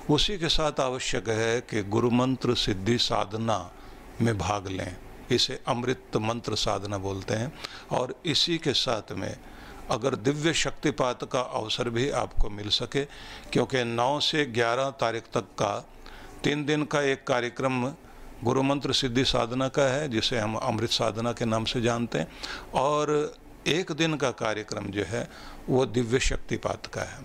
उसी 0.10 0.38
के 0.38 0.50
साथ 0.50 0.80
आवश्यक 0.80 1.30
है 1.30 1.62
कि 1.62 1.84
गुरु 1.84 2.10
मंत्र 2.10 2.56
सिद्धि 2.56 2.98
साधना 2.98 3.72
में 4.22 4.38
भाग 4.38 4.68
लें। 4.68 4.98
इसे 5.32 5.60
अमृत 5.68 6.04
मंत्र 6.18 6.56
साधना 6.56 6.98
बोलते 6.98 7.34
हैं। 7.34 7.54
और 7.92 8.16
इसी 8.26 8.58
के 8.58 8.74
साथ 8.74 9.12
में 9.12 9.40
अगर 9.92 10.16
दिव्य 10.16 10.54
शक्तिपात 10.54 11.30
का 11.32 11.42
अवसर 11.42 11.90
भी 11.90 12.10
आपको 12.10 12.50
मिल 12.50 12.70
सके, 12.70 13.06
क्योंकि 13.52 13.84
9 13.84 14.20
से 14.20 14.46
11 14.46 14.90
तारीख 14.90 15.24
तक 15.24 15.42
का 15.42 15.90
तीन 16.44 16.66
दिन 16.66 16.84
का 16.84 17.02
एक 17.02 17.28
कार्यक्रम 17.28 17.94
गुरु 18.44 18.64
मंत्र 18.64 18.94
सिद्धि 18.94 19.26
साधना 19.26 19.68
का 19.68 19.82
है, 19.82 20.10
जिसे 20.10 20.40
हम 20.40 20.56
अमृत 20.56 20.90
साधना 20.90 21.34
के 21.34 21.46
नाम 21.46 21.66
से 21.66 21.82
जानते 21.82 22.20
हैं। 22.20 22.28
और 22.74 23.36
एक 23.68 23.92
दिन 23.92 24.16
का 24.16 24.32
कार्यक्रम 24.32 24.86
जो 24.86 25.04
है, 25.04 25.30
वो 25.70 25.86
दिव्य 25.86 26.20
शक्तिपात 26.20 26.86
का 26.86 27.02
है। 27.02 27.20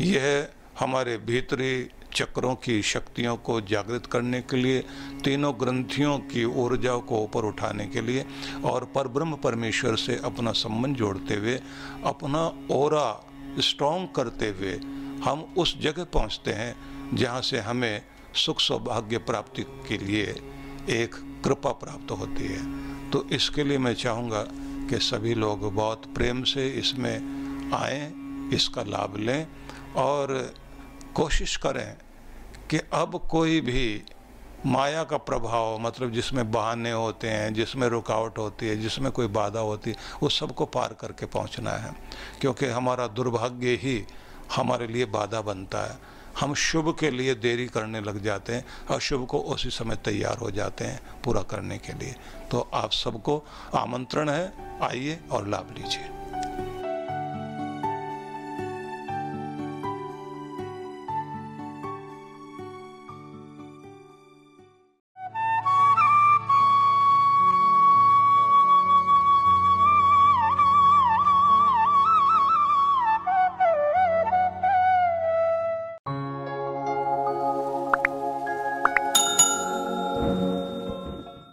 यह 0.00 0.48
हमारे 0.80 1.16
भीतरी 1.16 1.88
चक्रों 2.14 2.54
की 2.54 2.82
शक्तियों 2.82 3.36
को 3.36 3.60
जागृत 3.60 4.06
करने 4.06 4.40
के 4.40 4.56
लिए, 4.56 4.84
तीनों 5.24 5.52
ग्रंथियों 5.60 6.18
की 6.18 6.44
ऊर्जा 6.44 6.96
को 6.96 7.20
ऊपर 7.20 7.44
उठाने 7.44 7.86
के 7.86 8.00
लिए 8.00 8.24
और 8.64 8.84
पर 8.84 9.08
ब्रह्म 9.08 9.36
परमेश्वर 9.36 9.96
से 9.96 10.20
अपना 10.24 10.52
संबंध 10.52 10.96
जोड़ते 10.96 11.34
हुए, 11.34 11.60
अपना 12.04 12.66
ओरा 12.70 13.26
स्ट्रॉन्ग 13.60 14.08
करते 14.16 14.48
हुए 14.48 14.74
हम 15.24 15.54
उस 15.58 15.80
जगह 15.80 16.04
पहुँचते 16.04 16.52
हैं, 16.52 16.76
जहाँ 17.16 17.42
से 17.42 17.58
हमें 17.58 18.02
सुख 18.34 18.60
सौभाग्य 18.60 19.18
प्राप्ति 19.18 19.62
के 19.62 19.98
लिए 19.98 20.24
एक 20.90 21.14
कृपा 21.44 21.70
प्राप्त 21.70 22.10
होती 22.10 22.46
है। 22.46 23.10
तो 23.10 23.28
इसके 23.28 23.64
लिए 23.64 23.78
मैं 23.78 23.94
चाहूँगा 23.94 24.46
कि 24.90 24.98
सभी 24.98 25.34
लोग 25.34 25.74
बहुत 25.74 26.14
प्रेम 26.14 26.42
से 26.42 26.68
इसमें 26.68 27.16
आए, 27.74 28.12
इसका 28.56 28.82
लाभ 28.82 29.16
लें 29.16 29.46
और 29.96 30.54
कोशिश 31.14 31.56
करें 31.56 31.96
कि 32.70 32.78
अब 32.78 33.28
कोई 33.30 33.60
भी 33.60 34.02
माया 34.66 35.04
का 35.04 35.16
प्रभाव 35.16 35.78
मतलब 35.78 36.12
जिसमें 36.12 36.52
बहाने 36.52 36.92
होते 36.92 37.28
हैं, 37.28 37.54
जिसमें 37.54 37.88
रुकावट 37.88 38.38
होती 38.38 38.68
है, 38.68 38.76
जिसमें 38.76 39.12
कोई 39.12 39.26
बाधा 39.26 39.60
होती 39.60 39.90
है 39.90 39.96
उस 40.22 40.38
सबको 40.40 40.66
पार 40.66 40.96
करके 41.00 41.26
पहुँचना 41.26 41.70
है। 41.70 41.94
क्योंकि 42.40 42.66
हमारा 42.66 43.06
दुर्भाग्य 43.06 43.68
ही 43.68 44.06
हमारे 44.56 44.86
लिए 44.86 45.04
बाधा 45.04 45.40
बनता 45.40 45.78
है। 45.78 46.15
हम 46.40 46.54
शुभ 46.54 46.96
के 47.00 47.10
लिए 47.10 47.34
देरी 47.34 47.66
करने 47.66 48.00
लग 48.00 48.22
जाते 48.22 48.52
हैं 48.52 48.64
और 48.90 49.00
शुभ 49.00 49.26
को 49.26 49.38
उसी 49.38 49.70
समय 49.70 49.96
तैयार 49.96 50.38
हो 50.38 50.50
जाते 50.50 50.84
हैं 50.84 51.00
पूरा 51.24 51.42
करने 51.42 51.78
के 51.78 51.92
लिए। 51.92 52.14
तो 52.50 52.70
आप 52.74 52.92
सबको 52.92 53.44
आमंत्रण 53.74 54.28
है, 54.28 54.52
आइए 54.82 55.20
और 55.30 55.48
लाभ 55.48 55.74
लीजिए। 55.78 56.15